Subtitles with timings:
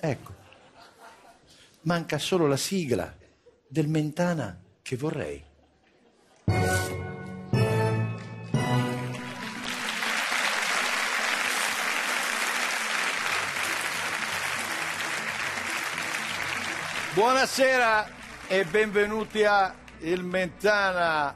[0.00, 0.32] Ecco,
[1.82, 3.12] manca solo la sigla
[3.66, 5.44] del Mentana che vorrei.
[17.12, 18.08] Buonasera
[18.46, 21.34] e benvenuti a Il Mentana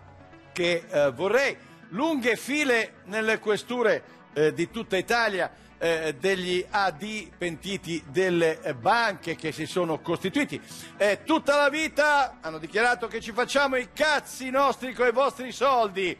[0.52, 1.56] che eh, vorrei.
[1.88, 5.50] Lunghe file nelle questure eh, di tutta Italia
[5.83, 10.61] eh, degli AD pentiti delle banche che si sono costituiti.
[10.97, 15.50] Eh, tutta la vita hanno dichiarato che ci facciamo i cazzi nostri con i vostri
[15.50, 16.16] soldi.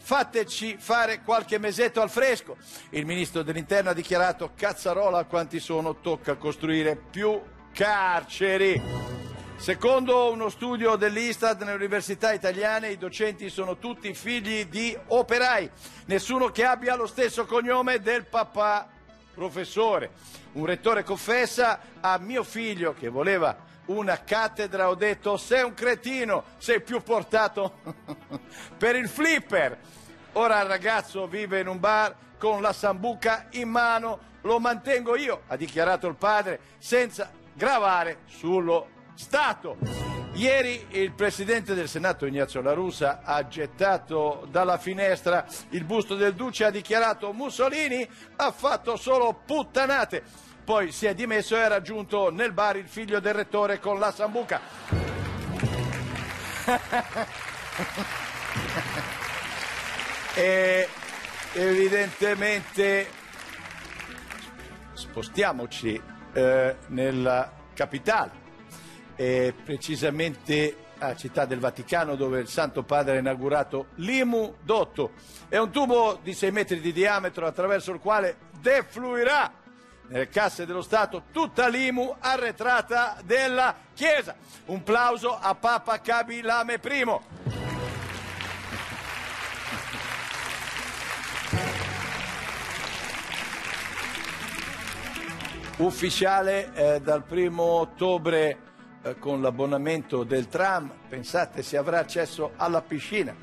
[0.00, 2.56] Fateci fare qualche mesetto al fresco.
[2.90, 7.40] Il ministro dell'interno ha dichiarato cazzarola quanti sono, tocca costruire più
[7.72, 9.07] carceri.
[9.58, 15.68] Secondo uno studio dell'Istat nelle università italiane i docenti sono tutti figli di operai,
[16.06, 18.88] nessuno che abbia lo stesso cognome del papà
[19.34, 20.12] professore.
[20.52, 26.44] Un rettore confessa a mio figlio che voleva una cattedra, ho detto sei un cretino,
[26.58, 27.80] sei più portato
[28.78, 29.76] per il flipper.
[30.34, 35.42] Ora il ragazzo vive in un bar con la sambuca in mano, lo mantengo io,
[35.48, 39.76] ha dichiarato il padre, senza gravare sullo Stato.
[40.34, 46.34] Ieri il Presidente del Senato Ignazio La Russa ha gettato dalla finestra il busto del
[46.34, 50.22] Duce, ha dichiarato Mussolini ha fatto solo puttanate.
[50.62, 54.12] Poi si è dimesso e ha raggiunto nel bar il figlio del rettore con la
[54.12, 54.60] sambuca.
[60.34, 60.88] e
[61.54, 63.10] evidentemente
[64.92, 66.00] spostiamoci
[66.34, 68.46] eh, nella capitale
[69.20, 75.10] e precisamente a Città del Vaticano dove il Santo Padre ha inaugurato l'Imu Dotto.
[75.48, 79.52] È un tubo di 6 metri di diametro attraverso il quale defluirà
[80.06, 84.36] nelle casse dello Stato tutta l'Imu arretrata della Chiesa.
[84.66, 87.16] Un plauso a Papa Kabilame I.
[95.78, 98.66] Ufficiale eh, dal primo ottobre
[99.02, 103.34] eh, con l'abbonamento del tram, pensate si avrà accesso alla piscina,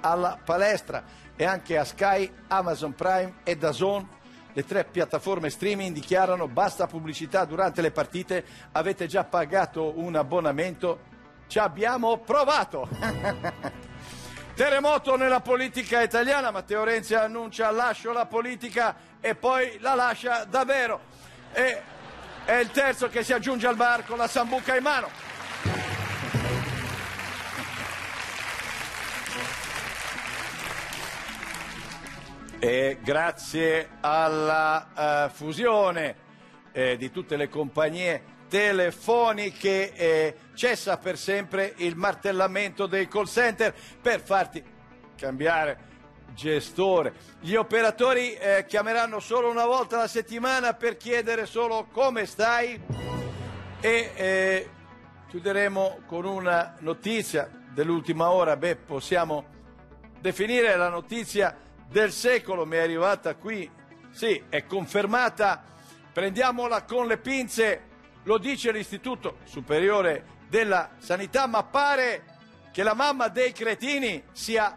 [0.00, 1.04] alla palestra
[1.36, 4.08] e anche a Sky, Amazon Prime e Dazon.
[4.52, 11.00] Le tre piattaforme streaming dichiarano basta pubblicità durante le partite, avete già pagato un abbonamento,
[11.46, 12.88] ci abbiamo provato.
[14.56, 21.00] Terremoto nella politica italiana, Matteo Renzi annuncia lascio la politica e poi la lascia davvero.
[21.52, 21.94] E
[22.46, 25.08] è il terzo che si aggiunge al bar con la sambuca in mano.
[32.60, 36.16] E grazie alla uh, fusione
[36.70, 43.74] eh, di tutte le compagnie telefoniche eh, cessa per sempre il martellamento dei call center
[44.00, 44.62] per farti
[45.16, 45.94] cambiare
[46.36, 47.14] gestore.
[47.40, 52.78] Gli operatori eh, chiameranno solo una volta alla settimana per chiedere solo come stai
[53.80, 54.70] e eh,
[55.28, 58.56] chiuderemo con una notizia dell'ultima ora.
[58.56, 59.46] Beh, possiamo
[60.20, 61.56] definire la notizia
[61.88, 63.68] del secolo, mi è arrivata qui,
[64.10, 65.64] sì, è confermata,
[66.12, 67.82] prendiamola con le pinze,
[68.24, 72.24] lo dice l'Istituto Superiore della Sanità, ma pare
[72.72, 74.76] che la mamma dei cretini sia